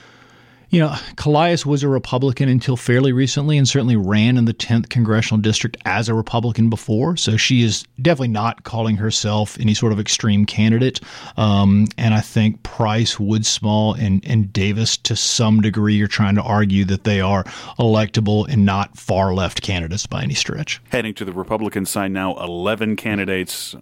you 0.69 0.79
know, 0.79 0.93
Collias 1.15 1.65
was 1.65 1.83
a 1.83 1.87
Republican 1.87 2.49
until 2.49 2.75
fairly 2.75 3.13
recently 3.13 3.57
and 3.57 3.67
certainly 3.67 3.95
ran 3.95 4.37
in 4.37 4.45
the 4.45 4.53
10th 4.53 4.89
congressional 4.89 5.41
district 5.41 5.77
as 5.85 6.09
a 6.09 6.13
Republican 6.13 6.69
before. 6.69 7.15
So 7.15 7.37
she 7.37 7.63
is 7.63 7.83
definitely 8.01 8.29
not 8.29 8.63
calling 8.63 8.97
herself 8.97 9.57
any 9.59 9.73
sort 9.73 9.93
of 9.93 9.99
extreme 9.99 10.45
candidate. 10.45 10.99
Um, 11.37 11.87
and 11.97 12.13
I 12.13 12.21
think 12.21 12.63
Price, 12.63 13.15
Woodsmall, 13.15 13.97
and, 13.97 14.23
and 14.25 14.51
Davis, 14.51 14.97
to 14.97 15.15
some 15.15 15.61
degree, 15.61 16.01
are 16.01 16.07
trying 16.07 16.35
to 16.35 16.41
argue 16.41 16.83
that 16.85 17.05
they 17.05 17.21
are 17.21 17.43
electable 17.79 18.47
and 18.49 18.65
not 18.65 18.97
far 18.97 19.33
left 19.33 19.61
candidates 19.61 20.05
by 20.05 20.23
any 20.23 20.33
stretch. 20.33 20.81
Heading 20.89 21.13
to 21.15 21.25
the 21.25 21.33
Republican 21.33 21.85
side 21.85 22.11
now, 22.11 22.35
11 22.37 22.97
candidates 22.97 23.75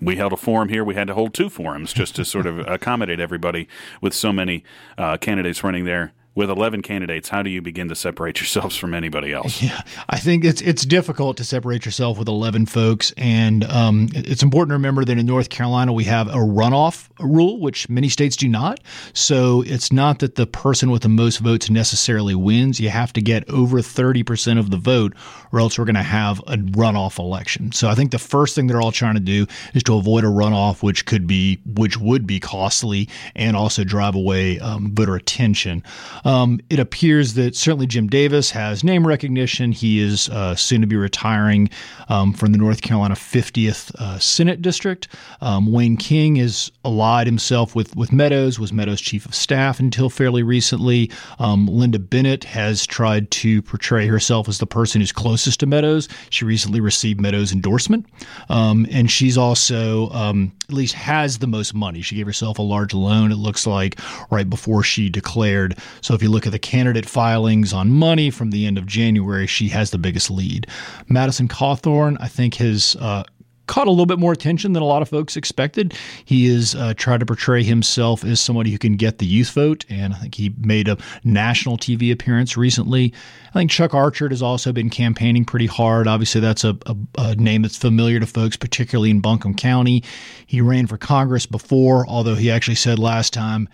we 0.00 0.16
held 0.16 0.32
a 0.32 0.36
forum 0.36 0.68
here. 0.68 0.84
We 0.84 0.94
had 0.94 1.08
to 1.08 1.14
hold 1.14 1.34
two 1.34 1.48
forums 1.48 1.92
just 1.92 2.16
to 2.16 2.24
sort 2.24 2.46
of 2.46 2.58
accommodate 2.68 3.20
everybody 3.20 3.68
with 4.00 4.14
so 4.14 4.32
many 4.32 4.64
uh, 4.96 5.16
candidates 5.16 5.64
running 5.64 5.84
there 5.84 6.12
with 6.40 6.48
11 6.48 6.80
candidates, 6.80 7.28
how 7.28 7.42
do 7.42 7.50
you 7.50 7.60
begin 7.60 7.88
to 7.90 7.94
separate 7.94 8.40
yourselves 8.40 8.74
from 8.74 8.94
anybody 8.94 9.32
else? 9.32 9.60
Yeah, 9.70 9.82
I 10.08 10.18
think 10.18 10.44
it's 10.44 10.62
it's 10.62 10.86
difficult 10.86 11.36
to 11.36 11.44
separate 11.44 11.84
yourself 11.84 12.16
with 12.18 12.28
11 12.28 12.64
folks, 12.64 13.12
and 13.18 13.62
um, 13.64 14.08
it's 14.14 14.42
important 14.42 14.70
to 14.70 14.74
remember 14.74 15.04
that 15.04 15.18
in 15.18 15.26
North 15.26 15.50
Carolina 15.50 15.92
we 15.92 16.04
have 16.04 16.28
a 16.28 16.38
runoff 16.38 17.10
rule, 17.20 17.60
which 17.60 17.88
many 17.90 18.08
states 18.08 18.36
do 18.36 18.48
not. 18.48 18.80
So 19.12 19.62
it's 19.66 19.92
not 19.92 20.20
that 20.20 20.36
the 20.36 20.46
person 20.46 20.90
with 20.90 21.02
the 21.02 21.10
most 21.10 21.38
votes 21.38 21.68
necessarily 21.68 22.34
wins. 22.34 22.80
You 22.80 22.88
have 22.88 23.12
to 23.12 23.20
get 23.20 23.48
over 23.50 23.80
30% 23.80 24.58
of 24.58 24.70
the 24.70 24.78
vote, 24.78 25.14
or 25.52 25.60
else 25.60 25.78
we're 25.78 25.84
going 25.84 25.94
to 25.94 26.02
have 26.02 26.38
a 26.46 26.56
runoff 26.56 27.18
election. 27.18 27.70
So 27.72 27.88
I 27.88 27.94
think 27.94 28.12
the 28.12 28.18
first 28.18 28.54
thing 28.54 28.66
they're 28.66 28.80
all 28.80 28.92
trying 28.92 29.14
to 29.14 29.20
do 29.20 29.46
is 29.74 29.82
to 29.84 29.96
avoid 29.96 30.24
a 30.24 30.28
runoff, 30.28 30.82
which 30.82 31.04
could 31.04 31.26
be 31.26 31.60
which 31.66 31.98
would 31.98 32.26
be 32.26 32.40
costly 32.40 33.08
and 33.36 33.56
also 33.56 33.84
drive 33.84 34.14
away 34.14 34.58
um, 34.60 34.94
voter 34.94 35.16
attention. 35.16 35.82
Um, 36.24 36.29
it 36.68 36.78
appears 36.78 37.34
that 37.34 37.56
certainly 37.56 37.86
Jim 37.86 38.06
Davis 38.06 38.50
has 38.50 38.84
name 38.84 39.06
recognition. 39.06 39.72
He 39.72 40.00
is 40.00 40.28
uh, 40.28 40.54
soon 40.54 40.80
to 40.80 40.86
be 40.86 40.96
retiring 40.96 41.70
um, 42.08 42.32
from 42.32 42.52
the 42.52 42.58
North 42.58 42.82
Carolina 42.82 43.14
50th 43.14 43.94
uh, 43.96 44.18
Senate 44.18 44.62
District. 44.62 45.08
Um, 45.40 45.72
Wayne 45.72 45.96
King 45.96 46.36
is 46.36 46.70
allied 46.84 47.26
himself 47.26 47.74
with, 47.74 47.96
with 47.96 48.12
Meadows, 48.12 48.58
was 48.58 48.72
Meadows' 48.72 49.00
chief 49.00 49.26
of 49.26 49.34
staff 49.34 49.80
until 49.80 50.10
fairly 50.10 50.42
recently. 50.42 51.10
Um, 51.38 51.66
Linda 51.66 51.98
Bennett 51.98 52.44
has 52.44 52.86
tried 52.86 53.30
to 53.32 53.62
portray 53.62 54.06
herself 54.06 54.48
as 54.48 54.58
the 54.58 54.66
person 54.66 55.00
who's 55.00 55.12
closest 55.12 55.60
to 55.60 55.66
Meadows. 55.66 56.08
She 56.30 56.44
recently 56.44 56.80
received 56.80 57.20
Meadows' 57.20 57.52
endorsement, 57.52 58.06
um, 58.48 58.86
and 58.90 59.10
she's 59.10 59.38
also 59.38 60.10
um, 60.10 60.52
at 60.68 60.74
least 60.74 60.94
has 60.94 61.38
the 61.38 61.46
most 61.46 61.74
money. 61.74 62.02
She 62.02 62.14
gave 62.14 62.26
herself 62.26 62.58
a 62.58 62.62
large 62.62 62.94
loan, 62.94 63.32
it 63.32 63.36
looks 63.36 63.66
like, 63.66 63.98
right 64.30 64.48
before 64.48 64.82
she 64.82 65.08
declared. 65.08 65.76
So 66.00 66.09
so 66.10 66.14
if 66.16 66.24
you 66.24 66.28
look 66.28 66.44
at 66.44 66.50
the 66.50 66.58
candidate 66.58 67.08
filings 67.08 67.72
on 67.72 67.92
money 67.92 68.30
from 68.30 68.50
the 68.50 68.66
end 68.66 68.76
of 68.78 68.84
January, 68.84 69.46
she 69.46 69.68
has 69.68 69.92
the 69.92 69.98
biggest 69.98 70.28
lead. 70.28 70.66
Madison 71.06 71.46
Cawthorn, 71.46 72.16
I 72.18 72.26
think, 72.26 72.56
has 72.56 72.96
uh, 72.98 73.22
caught 73.68 73.86
a 73.86 73.90
little 73.90 74.06
bit 74.06 74.18
more 74.18 74.32
attention 74.32 74.72
than 74.72 74.82
a 74.82 74.86
lot 74.86 75.02
of 75.02 75.08
folks 75.08 75.36
expected. 75.36 75.94
He 76.24 76.46
is 76.46 76.74
uh, 76.74 76.94
tried 76.94 77.20
to 77.20 77.26
portray 77.26 77.62
himself 77.62 78.24
as 78.24 78.40
somebody 78.40 78.72
who 78.72 78.78
can 78.78 78.96
get 78.96 79.18
the 79.18 79.24
youth 79.24 79.50
vote, 79.50 79.84
and 79.88 80.12
I 80.12 80.16
think 80.16 80.34
he 80.34 80.52
made 80.58 80.88
a 80.88 80.98
national 81.22 81.78
TV 81.78 82.10
appearance 82.10 82.56
recently. 82.56 83.14
I 83.50 83.52
think 83.52 83.70
Chuck 83.70 83.92
Archerd 83.92 84.32
has 84.32 84.42
also 84.42 84.72
been 84.72 84.90
campaigning 84.90 85.44
pretty 85.44 85.66
hard. 85.66 86.08
Obviously, 86.08 86.40
that's 86.40 86.64
a, 86.64 86.76
a, 86.86 86.96
a 87.18 87.36
name 87.36 87.62
that's 87.62 87.78
familiar 87.78 88.18
to 88.18 88.26
folks, 88.26 88.56
particularly 88.56 89.12
in 89.12 89.20
Buncombe 89.20 89.54
County. 89.54 90.02
He 90.44 90.60
ran 90.60 90.88
for 90.88 90.96
Congress 90.96 91.46
before, 91.46 92.04
although 92.08 92.34
he 92.34 92.50
actually 92.50 92.74
said 92.74 92.98
last 92.98 93.32
time 93.32 93.68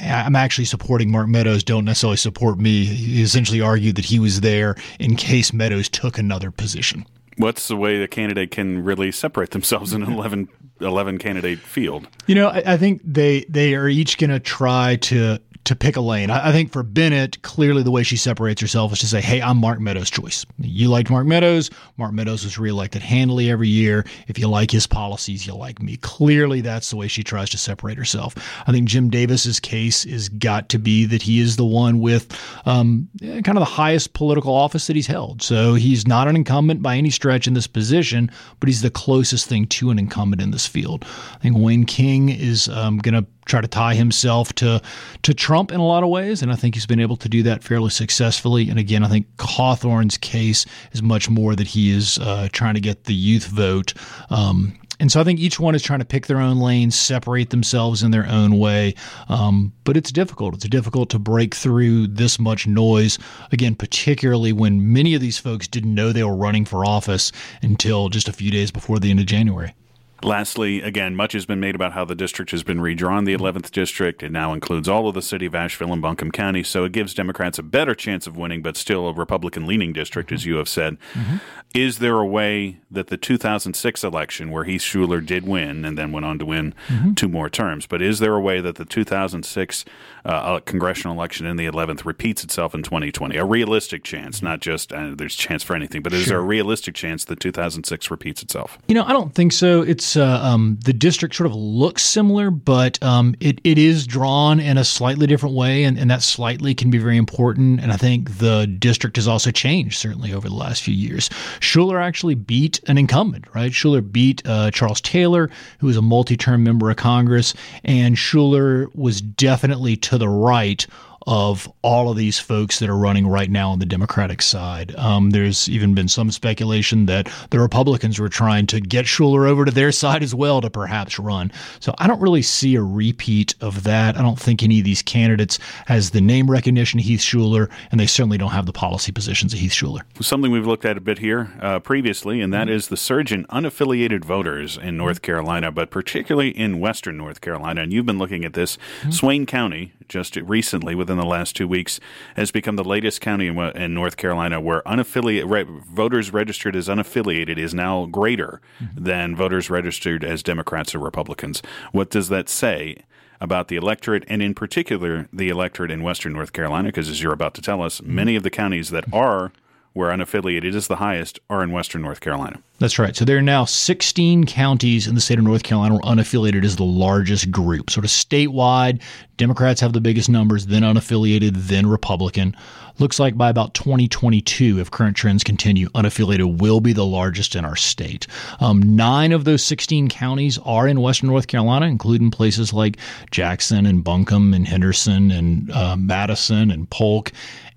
I'm 0.00 0.36
actually 0.36 0.64
supporting 0.64 1.10
Mark 1.10 1.28
Meadows, 1.28 1.62
don't 1.62 1.84
necessarily 1.84 2.16
support 2.16 2.58
me. 2.58 2.84
He 2.84 3.22
essentially 3.22 3.60
argued 3.60 3.96
that 3.96 4.06
he 4.06 4.18
was 4.18 4.40
there 4.40 4.76
in 4.98 5.16
case 5.16 5.52
Meadows 5.52 5.88
took 5.88 6.18
another 6.18 6.50
position. 6.50 7.04
What's 7.36 7.68
the 7.68 7.76
way 7.76 7.98
the 7.98 8.08
candidate 8.08 8.50
can 8.50 8.84
really 8.84 9.10
separate 9.12 9.50
themselves 9.50 9.92
in 9.92 10.02
an 10.02 10.12
11, 10.12 10.48
11 10.80 11.18
candidate 11.18 11.58
field? 11.58 12.08
You 12.26 12.34
know, 12.34 12.48
I, 12.48 12.62
I 12.66 12.76
think 12.76 13.02
they 13.04 13.44
they 13.48 13.74
are 13.74 13.88
each 13.88 14.18
going 14.18 14.30
to 14.30 14.40
try 14.40 14.96
to 14.96 15.38
to 15.64 15.76
pick 15.76 15.96
a 15.96 16.00
lane. 16.00 16.30
I, 16.30 16.48
I, 16.48 16.52
think 16.52 16.72
for 16.72 16.82
Bennett, 16.82 17.40
clearly 17.42 17.82
the 17.82 17.90
way 17.90 18.02
she 18.02 18.16
separates 18.16 18.60
herself 18.60 18.92
is 18.92 18.98
to 19.00 19.06
say, 19.06 19.20
"Hey, 19.20 19.40
I'm 19.40 19.58
Mark 19.58 19.80
Meadows' 19.80 20.10
choice. 20.10 20.44
You 20.58 20.88
liked 20.88 21.10
Mark 21.10 21.26
Meadows. 21.26 21.70
Mark 21.96 22.12
Meadows 22.12 22.44
was 22.44 22.58
reelected 22.58 23.02
handily 23.02 23.50
every 23.50 23.68
year. 23.68 24.04
If 24.26 24.38
you 24.38 24.48
like 24.48 24.70
his 24.70 24.86
policies, 24.86 25.46
you 25.46 25.54
like 25.54 25.80
me." 25.80 25.96
Clearly, 25.98 26.60
that's 26.60 26.90
the 26.90 26.96
way 26.96 27.08
she 27.08 27.22
tries 27.22 27.50
to 27.50 27.58
separate 27.58 27.96
herself. 27.96 28.34
I 28.66 28.72
think 28.72 28.88
Jim 28.88 29.08
Davis's 29.08 29.60
case 29.60 30.04
is 30.04 30.28
got 30.28 30.68
to 30.70 30.78
be 30.78 31.04
that 31.06 31.22
he 31.22 31.38
is 31.38 31.56
the 31.56 31.64
one 31.64 32.00
with 32.00 32.36
um, 32.66 33.08
kind 33.20 33.48
of 33.48 33.60
the 33.60 33.64
highest 33.64 34.14
political 34.14 34.54
office 34.54 34.86
that 34.88 34.96
he's 34.96 35.06
held. 35.06 35.42
So 35.42 35.74
he's 35.74 36.06
not 36.06 36.28
an 36.28 36.36
incumbent 36.36 36.82
by 36.82 36.96
any 36.96 37.10
stretch 37.10 37.46
in 37.46 37.54
this 37.54 37.66
position, 37.66 38.30
but 38.58 38.68
he's 38.68 38.82
the 38.82 38.90
closest 38.90 39.48
thing 39.48 39.66
to 39.68 39.90
an 39.90 39.98
incumbent 39.98 40.42
in 40.42 40.50
this 40.50 40.66
field. 40.66 41.04
I 41.34 41.38
think 41.38 41.56
Wayne 41.56 41.84
King 41.84 42.28
is 42.28 42.68
um, 42.68 42.98
going 42.98 43.14
to 43.14 43.26
try 43.44 43.60
to 43.60 43.68
tie 43.68 43.94
himself 43.94 44.52
to 44.54 44.80
to 45.22 45.34
Trump 45.34 45.72
in 45.72 45.80
a 45.80 45.86
lot 45.86 46.02
of 46.02 46.08
ways, 46.08 46.42
and 46.42 46.52
I 46.52 46.56
think 46.56 46.74
he's 46.74 46.86
been 46.86 47.00
able 47.00 47.16
to 47.16 47.28
do 47.28 47.42
that 47.44 47.62
fairly 47.62 47.90
successfully. 47.90 48.68
And 48.68 48.78
again, 48.78 49.04
I 49.04 49.08
think 49.08 49.26
Cawthorn's 49.36 50.18
case 50.18 50.66
is 50.92 51.02
much 51.02 51.28
more 51.28 51.54
that 51.56 51.68
he 51.68 51.90
is 51.90 52.18
uh, 52.18 52.48
trying 52.52 52.74
to 52.74 52.80
get 52.80 53.04
the 53.04 53.14
youth 53.14 53.46
vote. 53.46 53.94
Um, 54.30 54.78
and 55.02 55.10
so 55.10 55.20
I 55.20 55.24
think 55.24 55.40
each 55.40 55.58
one 55.58 55.74
is 55.74 55.82
trying 55.82 55.98
to 55.98 56.04
pick 56.04 56.28
their 56.28 56.38
own 56.38 56.60
lane, 56.60 56.92
separate 56.92 57.50
themselves 57.50 58.04
in 58.04 58.12
their 58.12 58.24
own 58.28 58.56
way. 58.56 58.94
Um, 59.28 59.72
but 59.82 59.96
it's 59.96 60.12
difficult. 60.12 60.54
It's 60.54 60.68
difficult 60.68 61.10
to 61.10 61.18
break 61.18 61.56
through 61.56 62.06
this 62.06 62.38
much 62.38 62.68
noise. 62.68 63.18
Again, 63.50 63.74
particularly 63.74 64.52
when 64.52 64.92
many 64.92 65.14
of 65.14 65.20
these 65.20 65.38
folks 65.38 65.66
didn't 65.66 65.92
know 65.92 66.12
they 66.12 66.22
were 66.22 66.36
running 66.36 66.64
for 66.64 66.84
office 66.84 67.32
until 67.62 68.10
just 68.10 68.28
a 68.28 68.32
few 68.32 68.52
days 68.52 68.70
before 68.70 69.00
the 69.00 69.10
end 69.10 69.18
of 69.18 69.26
January. 69.26 69.74
Lastly, 70.24 70.82
again, 70.82 71.16
much 71.16 71.32
has 71.32 71.46
been 71.46 71.60
made 71.60 71.74
about 71.74 71.92
how 71.92 72.04
the 72.04 72.14
district 72.14 72.50
has 72.52 72.62
been 72.62 72.80
redrawn. 72.80 73.24
The 73.24 73.36
11th 73.36 73.70
district 73.70 74.22
it 74.22 74.30
now 74.30 74.52
includes 74.52 74.88
all 74.88 75.08
of 75.08 75.14
the 75.14 75.22
city 75.22 75.46
of 75.46 75.54
Asheville 75.54 75.92
and 75.92 76.02
Buncombe 76.02 76.30
County, 76.30 76.62
so 76.62 76.84
it 76.84 76.92
gives 76.92 77.14
Democrats 77.14 77.58
a 77.58 77.62
better 77.62 77.94
chance 77.94 78.26
of 78.26 78.36
winning, 78.36 78.62
but 78.62 78.76
still 78.76 79.08
a 79.08 79.12
Republican 79.12 79.66
leaning 79.66 79.92
district, 79.92 80.32
as 80.32 80.46
you 80.46 80.56
have 80.56 80.68
said. 80.68 80.96
Mm-hmm. 81.14 81.36
Is 81.74 82.00
there 82.00 82.18
a 82.18 82.26
way 82.26 82.78
that 82.90 83.06
the 83.06 83.16
2006 83.16 84.04
election, 84.04 84.50
where 84.50 84.64
Heath 84.64 84.82
Shuler 84.82 85.24
did 85.24 85.46
win 85.46 85.84
and 85.86 85.96
then 85.96 86.12
went 86.12 86.26
on 86.26 86.38
to 86.38 86.44
win 86.44 86.74
mm-hmm. 86.88 87.14
two 87.14 87.28
more 87.28 87.48
terms, 87.48 87.86
but 87.86 88.02
is 88.02 88.18
there 88.18 88.34
a 88.34 88.40
way 88.40 88.60
that 88.60 88.76
the 88.76 88.84
2006 88.84 89.84
uh, 90.24 90.60
congressional 90.60 91.16
election 91.16 91.46
in 91.46 91.56
the 91.56 91.66
11th 91.66 92.04
repeats 92.04 92.44
itself 92.44 92.74
in 92.74 92.82
2020? 92.82 93.36
A 93.36 93.44
realistic 93.44 94.04
chance, 94.04 94.42
not 94.42 94.60
just 94.60 94.92
uh, 94.92 95.14
there's 95.16 95.34
chance 95.34 95.62
for 95.62 95.74
anything, 95.74 96.02
but 96.02 96.12
is 96.12 96.24
sure. 96.24 96.32
there 96.32 96.38
a 96.40 96.42
realistic 96.42 96.94
chance 96.94 97.24
that 97.24 97.40
2006 97.40 98.10
repeats 98.10 98.42
itself? 98.42 98.78
You 98.86 98.94
know, 98.94 99.04
I 99.04 99.12
don't 99.12 99.34
think 99.34 99.52
so. 99.52 99.80
It's 99.80 100.11
uh, 100.16 100.40
um, 100.42 100.78
the 100.84 100.92
district 100.92 101.34
sort 101.34 101.46
of 101.46 101.54
looks 101.54 102.02
similar, 102.02 102.50
but 102.50 103.02
um, 103.02 103.34
it, 103.40 103.60
it 103.64 103.78
is 103.78 104.06
drawn 104.06 104.60
in 104.60 104.78
a 104.78 104.84
slightly 104.84 105.26
different 105.26 105.54
way, 105.54 105.84
and, 105.84 105.98
and 105.98 106.10
that 106.10 106.22
slightly 106.22 106.74
can 106.74 106.90
be 106.90 106.98
very 106.98 107.16
important. 107.16 107.80
And 107.80 107.92
I 107.92 107.96
think 107.96 108.38
the 108.38 108.66
district 108.66 109.16
has 109.16 109.28
also 109.28 109.50
changed 109.50 109.98
certainly 109.98 110.32
over 110.32 110.48
the 110.48 110.54
last 110.54 110.82
few 110.82 110.94
years. 110.94 111.28
Shuler 111.60 112.02
actually 112.02 112.34
beat 112.34 112.80
an 112.88 112.98
incumbent, 112.98 113.46
right? 113.54 113.72
Shuler 113.72 114.02
beat 114.10 114.42
uh, 114.46 114.70
Charles 114.70 115.00
Taylor, 115.00 115.50
who 115.78 115.86
was 115.86 115.96
a 115.96 116.02
multi-term 116.02 116.62
member 116.62 116.90
of 116.90 116.96
Congress, 116.96 117.54
and 117.84 118.16
Shuler 118.16 118.94
was 118.94 119.20
definitely 119.20 119.96
to 119.96 120.18
the 120.18 120.28
right 120.28 120.86
of 121.26 121.70
all 121.82 122.10
of 122.10 122.16
these 122.16 122.38
folks 122.38 122.78
that 122.78 122.88
are 122.88 122.96
running 122.96 123.26
right 123.26 123.50
now 123.50 123.70
on 123.70 123.78
the 123.78 123.86
Democratic 123.86 124.42
side. 124.42 124.94
Um, 124.96 125.30
there's 125.30 125.68
even 125.68 125.94
been 125.94 126.08
some 126.08 126.30
speculation 126.30 127.06
that 127.06 127.30
the 127.50 127.60
Republicans 127.60 128.18
were 128.18 128.28
trying 128.28 128.66
to 128.68 128.80
get 128.80 129.06
Shuler 129.06 129.48
over 129.48 129.64
to 129.64 129.70
their 129.70 129.92
side 129.92 130.22
as 130.22 130.34
well 130.34 130.60
to 130.60 130.70
perhaps 130.70 131.18
run. 131.18 131.52
So 131.80 131.94
I 131.98 132.06
don't 132.06 132.20
really 132.20 132.42
see 132.42 132.74
a 132.74 132.82
repeat 132.82 133.54
of 133.60 133.84
that. 133.84 134.16
I 134.16 134.22
don't 134.22 134.38
think 134.38 134.62
any 134.62 134.78
of 134.78 134.84
these 134.84 135.02
candidates 135.02 135.58
has 135.86 136.10
the 136.10 136.20
name 136.20 136.50
recognition 136.50 136.98
of 136.98 137.06
Heath 137.06 137.20
Shuler, 137.20 137.70
and 137.90 138.00
they 138.00 138.06
certainly 138.06 138.38
don't 138.38 138.50
have 138.50 138.66
the 138.66 138.72
policy 138.72 139.12
positions 139.12 139.52
of 139.52 139.60
Heath 139.60 139.72
Shuler. 139.72 140.02
Something 140.20 140.50
we've 140.52 140.66
looked 140.66 140.84
at 140.84 140.96
a 140.96 141.00
bit 141.00 141.18
here 141.18 141.52
uh, 141.60 141.78
previously, 141.78 142.40
and 142.40 142.52
that 142.52 142.66
mm-hmm. 142.66 142.76
is 142.76 142.88
the 142.88 142.96
surge 142.96 143.32
in 143.32 143.44
unaffiliated 143.46 144.24
voters 144.24 144.76
in 144.76 144.96
North 144.96 145.22
Carolina, 145.22 145.70
but 145.70 145.90
particularly 145.90 146.50
in 146.50 146.80
Western 146.80 147.16
North 147.16 147.40
Carolina. 147.40 147.82
And 147.82 147.92
you've 147.92 148.06
been 148.06 148.18
looking 148.18 148.44
at 148.44 148.54
this. 148.54 148.76
Mm-hmm. 148.76 149.10
Swain 149.10 149.46
County, 149.46 149.92
just 150.08 150.36
recently 150.36 150.94
within 151.12 151.24
the 151.24 151.30
last 151.30 151.54
two 151.54 151.68
weeks 151.68 152.00
has 152.36 152.50
become 152.50 152.76
the 152.76 152.84
latest 152.84 153.20
county 153.20 153.46
in, 153.46 153.58
in 153.58 153.94
North 153.94 154.16
Carolina 154.16 154.60
where 154.60 154.82
unaffiliated 154.82 155.50
re, 155.50 155.62
voters 155.62 156.32
registered 156.32 156.74
as 156.74 156.88
unaffiliated 156.88 157.58
is 157.58 157.74
now 157.74 158.06
greater 158.06 158.60
mm-hmm. 158.80 159.04
than 159.04 159.36
voters 159.36 159.68
registered 159.68 160.24
as 160.24 160.42
Democrats 160.42 160.94
or 160.94 160.98
Republicans. 160.98 161.62
What 161.92 162.10
does 162.10 162.28
that 162.28 162.48
say? 162.48 163.04
About 163.40 163.66
the 163.66 163.74
electorate, 163.74 164.22
and 164.28 164.40
in 164.40 164.54
particular, 164.54 165.26
the 165.32 165.48
electorate 165.48 165.90
in 165.90 166.04
Western 166.04 166.32
North 166.32 166.52
Carolina, 166.52 166.90
because 166.90 167.08
as 167.08 167.20
you're 167.20 167.32
about 167.32 167.54
to 167.54 167.60
tell 167.60 167.82
us, 167.82 168.00
mm-hmm. 168.00 168.14
many 168.14 168.36
of 168.36 168.44
the 168.44 168.50
counties 168.50 168.90
that 168.90 169.12
are 169.12 169.50
where 169.92 170.10
unaffiliated 170.10 170.74
is 170.74 170.88
the 170.88 170.96
highest, 170.96 171.38
are 171.50 171.62
in 171.62 171.72
Western 171.72 172.02
North 172.02 172.20
Carolina. 172.20 172.60
That's 172.78 172.98
right. 172.98 173.14
So 173.14 173.24
there 173.24 173.38
are 173.38 173.42
now 173.42 173.64
16 173.64 174.44
counties 174.46 175.06
in 175.06 175.14
the 175.14 175.20
state 175.20 175.38
of 175.38 175.44
North 175.44 175.62
Carolina 175.62 175.94
where 175.94 176.02
unaffiliated 176.02 176.64
is 176.64 176.76
the 176.76 176.84
largest 176.84 177.50
group. 177.50 177.90
Sort 177.90 178.04
of 178.04 178.10
statewide, 178.10 179.00
Democrats 179.36 179.80
have 179.80 179.92
the 179.92 180.00
biggest 180.00 180.28
numbers, 180.28 180.66
then 180.66 180.82
unaffiliated, 180.82 181.52
then 181.54 181.86
Republican. 181.86 182.56
Looks 182.98 183.18
like 183.18 183.36
by 183.36 183.48
about 183.48 183.74
2022, 183.74 184.80
if 184.80 184.90
current 184.90 185.16
trends 185.16 185.44
continue, 185.44 185.88
unaffiliated 185.90 186.60
will 186.60 186.80
be 186.80 186.92
the 186.92 187.06
largest 187.06 187.54
in 187.54 187.64
our 187.64 187.76
state. 187.76 188.26
Um, 188.60 188.96
nine 188.96 189.32
of 189.32 189.44
those 189.44 189.62
16 189.62 190.08
counties 190.08 190.58
are 190.64 190.86
in 190.86 191.00
Western 191.00 191.28
North 191.28 191.46
Carolina, 191.46 191.86
including 191.86 192.30
places 192.30 192.72
like 192.72 192.98
Jackson 193.30 193.86
and 193.86 194.04
Buncombe 194.04 194.54
and 194.54 194.66
Henderson 194.66 195.30
and 195.30 195.70
uh, 195.70 195.96
Madison 195.96 196.70
and 196.70 196.88
Polk 196.90 197.32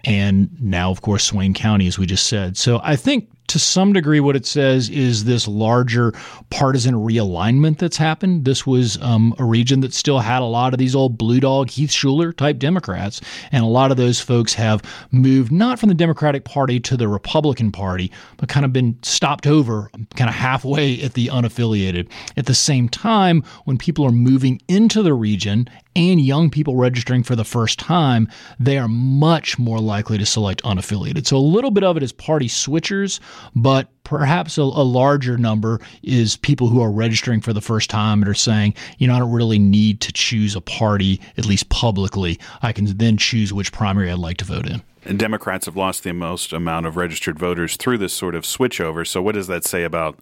and 0.05 0.49
now, 0.61 0.91
of 0.91 1.01
course, 1.01 1.23
Swain 1.23 1.53
County, 1.53 1.87
as 1.87 1.97
we 1.97 2.05
just 2.05 2.27
said. 2.27 2.57
So 2.57 2.79
I 2.83 2.95
think 2.95 3.29
to 3.47 3.59
some 3.59 3.93
degree, 3.93 4.19
what 4.19 4.35
it 4.35 4.45
says 4.45 4.89
is 4.89 5.25
this 5.25 5.47
larger 5.47 6.13
partisan 6.49 6.95
realignment 6.95 7.77
that's 7.77 7.97
happened. 7.97 8.45
This 8.45 8.65
was 8.65 9.01
um, 9.01 9.35
a 9.39 9.43
region 9.43 9.81
that 9.81 9.93
still 9.93 10.19
had 10.19 10.41
a 10.41 10.45
lot 10.45 10.73
of 10.73 10.79
these 10.79 10.95
old 10.95 11.17
blue 11.17 11.39
dog 11.39 11.69
Heath 11.69 11.91
Shuler 11.91 12.35
type 12.35 12.57
Democrats, 12.57 13.21
and 13.51 13.63
a 13.63 13.67
lot 13.67 13.91
of 13.91 13.97
those 13.97 14.19
folks 14.19 14.53
have 14.53 14.81
moved 15.11 15.51
not 15.51 15.79
from 15.79 15.89
the 15.89 15.95
Democratic 15.95 16.45
Party 16.45 16.79
to 16.81 16.97
the 16.97 17.07
Republican 17.07 17.71
Party, 17.71 18.11
but 18.37 18.49
kind 18.49 18.65
of 18.65 18.73
been 18.73 18.97
stopped 19.03 19.47
over 19.47 19.89
kind 20.15 20.29
of 20.29 20.35
halfway 20.35 21.01
at 21.01 21.13
the 21.13 21.27
unaffiliated. 21.27 22.09
At 22.37 22.45
the 22.45 22.53
same 22.53 22.89
time, 22.89 23.43
when 23.65 23.77
people 23.77 24.05
are 24.05 24.11
moving 24.11 24.61
into 24.67 25.01
the 25.01 25.13
region 25.13 25.69
and 25.95 26.19
young 26.19 26.49
people 26.49 26.75
registering 26.75 27.23
for 27.23 27.35
the 27.35 27.45
first 27.45 27.79
time, 27.79 28.27
they 28.59 28.77
are 28.77 28.87
much 28.87 29.57
more 29.57 29.79
likely 29.79 30.17
to 30.17 30.25
select 30.25 30.61
unaffiliated. 30.63 31.25
So 31.25 31.37
a 31.37 31.39
little 31.39 31.71
bit 31.71 31.83
of 31.83 31.95
it 31.95 32.03
is 32.03 32.11
party 32.11 32.47
switchers, 32.47 33.19
but 33.55 33.89
perhaps 34.03 34.57
a, 34.57 34.61
a, 34.61 34.85
larger 34.85 35.37
number 35.37 35.81
is 36.03 36.37
people 36.37 36.69
who 36.69 36.81
are 36.81 36.91
registering 36.91 37.41
for 37.41 37.53
the 37.53 37.61
first 37.61 37.89
time 37.89 38.21
and 38.21 38.29
are 38.29 38.33
saying, 38.33 38.73
you 38.97 39.07
know, 39.07 39.15
I 39.15 39.19
don't 39.19 39.31
really 39.31 39.59
need 39.59 40.01
to 40.01 40.13
choose 40.13 40.55
a 40.55 40.61
party, 40.61 41.19
at 41.37 41.45
least 41.45 41.69
publicly. 41.69 42.39
I 42.61 42.71
can 42.71 42.85
then 42.97 43.17
choose 43.17 43.51
which 43.51 43.71
primary 43.71 44.11
I'd 44.11 44.19
like 44.19 44.37
to 44.37 44.45
vote 44.45 44.67
in. 44.67 44.81
And 45.05 45.19
Democrats 45.19 45.65
have 45.65 45.75
lost 45.75 46.03
the 46.03 46.13
most 46.13 46.53
amount 46.53 46.85
of 46.85 46.97
registered 46.97 47.37
voters 47.37 47.77
through 47.77 47.99
this 47.99 48.13
sort 48.13 48.35
of 48.35 48.43
switchover. 48.43 49.05
So, 49.05 49.21
what 49.21 49.35
does 49.35 49.47
that 49.47 49.63
say 49.63 49.83
about 49.83 50.19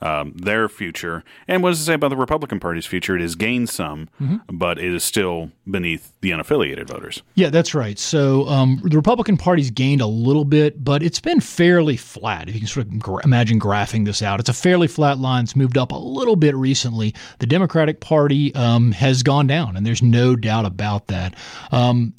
um, 0.00 0.32
their 0.36 0.68
future. 0.68 1.24
And 1.48 1.62
what 1.62 1.70
does 1.70 1.80
it 1.80 1.84
say 1.84 1.94
about 1.94 2.08
the 2.08 2.16
Republican 2.16 2.60
Party's 2.60 2.86
future? 2.86 3.16
It 3.16 3.22
has 3.22 3.34
gained 3.34 3.68
some, 3.68 4.08
mm-hmm. 4.20 4.36
but 4.56 4.78
it 4.78 4.92
is 4.92 5.04
still 5.04 5.50
beneath 5.68 6.12
the 6.20 6.30
unaffiliated 6.30 6.88
voters. 6.88 7.22
Yeah, 7.34 7.50
that's 7.50 7.74
right. 7.74 7.98
So 7.98 8.46
um, 8.48 8.80
the 8.84 8.96
Republican 8.96 9.36
Party's 9.36 9.70
gained 9.70 10.00
a 10.00 10.06
little 10.06 10.44
bit, 10.44 10.84
but 10.84 11.02
it's 11.02 11.20
been 11.20 11.40
fairly 11.40 11.96
flat. 11.96 12.48
If 12.48 12.54
you 12.54 12.60
can 12.60 12.68
sort 12.68 12.86
of 12.86 12.98
gra- 12.98 13.24
imagine 13.24 13.58
graphing 13.58 14.04
this 14.04 14.22
out, 14.22 14.40
it's 14.40 14.48
a 14.48 14.54
fairly 14.54 14.88
flat 14.88 15.18
line. 15.18 15.44
It's 15.44 15.56
moved 15.56 15.78
up 15.78 15.92
a 15.92 15.98
little 15.98 16.36
bit 16.36 16.54
recently. 16.54 17.14
The 17.38 17.46
Democratic 17.46 18.00
Party 18.00 18.54
um, 18.54 18.92
has 18.92 19.22
gone 19.22 19.46
down, 19.46 19.76
and 19.76 19.86
there's 19.86 20.02
no 20.02 20.36
doubt 20.36 20.66
about 20.66 21.06
that 21.06 21.34
um, 21.72 22.12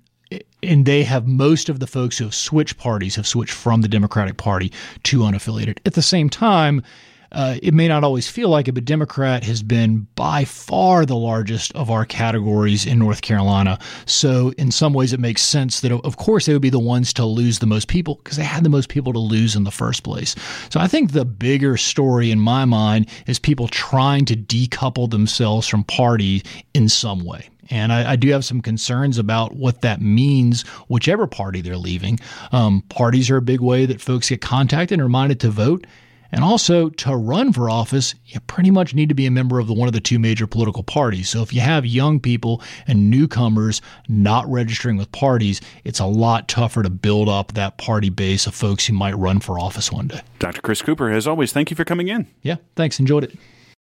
and 0.63 0.85
they 0.85 1.03
have 1.03 1.27
most 1.27 1.69
of 1.69 1.79
the 1.79 1.87
folks 1.87 2.17
who 2.17 2.25
have 2.25 2.35
switched 2.35 2.77
parties 2.77 3.15
have 3.15 3.27
switched 3.27 3.53
from 3.53 3.81
the 3.81 3.87
Democratic 3.87 4.37
Party 4.37 4.71
to 5.03 5.19
unaffiliated. 5.19 5.79
At 5.85 5.93
the 5.93 6.01
same 6.01 6.29
time, 6.29 6.83
uh, 7.31 7.57
it 7.61 7.73
may 7.73 7.87
not 7.87 8.03
always 8.03 8.27
feel 8.27 8.49
like 8.49 8.67
it, 8.67 8.71
but 8.73 8.85
Democrat 8.85 9.43
has 9.43 9.61
been 9.61 10.07
by 10.15 10.45
far 10.45 11.05
the 11.05 11.15
largest 11.15 11.73
of 11.73 11.91
our 11.91 12.05
categories 12.05 12.85
in 12.85 12.99
North 12.99 13.21
Carolina. 13.21 13.77
So, 14.05 14.53
in 14.57 14.71
some 14.71 14.93
ways, 14.93 15.13
it 15.13 15.19
makes 15.19 15.41
sense 15.41 15.81
that, 15.81 15.91
of 15.91 16.17
course, 16.17 16.45
they 16.45 16.53
would 16.53 16.61
be 16.61 16.69
the 16.69 16.79
ones 16.79 17.11
to 17.13 17.25
lose 17.25 17.59
the 17.59 17.65
most 17.65 17.87
people 17.87 18.15
because 18.15 18.37
they 18.37 18.43
had 18.43 18.63
the 18.63 18.69
most 18.69 18.89
people 18.89 19.13
to 19.13 19.19
lose 19.19 19.55
in 19.55 19.65
the 19.65 19.71
first 19.71 20.03
place. 20.03 20.35
So, 20.69 20.79
I 20.79 20.87
think 20.87 21.11
the 21.11 21.25
bigger 21.25 21.75
story 21.77 22.31
in 22.31 22.39
my 22.39 22.65
mind 22.65 23.09
is 23.27 23.39
people 23.39 23.67
trying 23.67 24.25
to 24.25 24.35
decouple 24.35 25.09
themselves 25.09 25.67
from 25.67 25.83
party 25.83 26.43
in 26.73 26.87
some 26.87 27.25
way. 27.25 27.49
And 27.69 27.91
I, 27.91 28.11
I, 28.11 28.15
do 28.15 28.29
have 28.31 28.45
some 28.45 28.61
concerns 28.61 29.17
about 29.17 29.55
what 29.55 29.81
that 29.81 30.01
means, 30.01 30.63
whichever 30.87 31.27
party 31.27 31.61
they're 31.61 31.77
leaving. 31.77 32.19
Um, 32.51 32.81
parties 32.89 33.29
are 33.29 33.37
a 33.37 33.41
big 33.41 33.61
way 33.61 33.85
that 33.85 34.01
folks 34.01 34.29
get 34.29 34.41
contacted 34.41 34.99
and 34.99 35.03
reminded 35.03 35.39
to 35.41 35.49
vote. 35.49 35.85
And 36.31 36.43
also, 36.43 36.89
to 36.89 37.15
run 37.15 37.53
for 37.53 37.69
office, 37.69 38.13
you 38.25 38.39
pretty 38.41 38.69
much 38.69 38.93
need 38.93 39.09
to 39.09 39.15
be 39.15 39.25
a 39.25 39.31
member 39.31 39.59
of 39.59 39.67
the, 39.67 39.73
one 39.73 39.87
of 39.87 39.93
the 39.93 40.01
two 40.01 40.19
major 40.19 40.45
political 40.45 40.83
parties. 40.83 41.29
So, 41.29 41.41
if 41.41 41.53
you 41.53 41.61
have 41.61 41.85
young 41.85 42.19
people 42.19 42.61
and 42.85 43.09
newcomers 43.09 43.81
not 44.09 44.49
registering 44.51 44.97
with 44.97 45.11
parties, 45.11 45.61
it's 45.85 45.99
a 45.99 46.05
lot 46.05 46.47
tougher 46.47 46.83
to 46.83 46.89
build 46.89 47.29
up 47.29 47.53
that 47.53 47.77
party 47.77 48.09
base 48.09 48.45
of 48.45 48.53
folks 48.53 48.85
who 48.85 48.93
might 48.93 49.17
run 49.17 49.39
for 49.39 49.57
office 49.57 49.91
one 49.91 50.07
day. 50.07 50.21
Dr. 50.39 50.61
Chris 50.61 50.81
Cooper, 50.81 51.09
as 51.09 51.27
always, 51.27 51.53
thank 51.53 51.69
you 51.69 51.75
for 51.77 51.85
coming 51.85 52.09
in. 52.09 52.27
Yeah, 52.41 52.57
thanks. 52.75 52.99
Enjoyed 52.99 53.23
it. 53.23 53.37